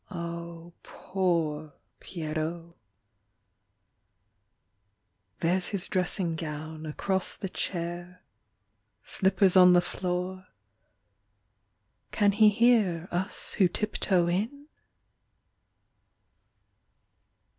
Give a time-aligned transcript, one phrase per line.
[0.09, 2.75] Oh, poor Pierrot.
[5.41, 8.23] There s his dressing gown Across the chair,
[9.03, 10.47] Slippers on the floor....
[12.11, 14.65] Can he hear Us who tiptoe in?